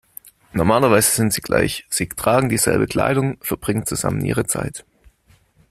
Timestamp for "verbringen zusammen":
3.41-4.25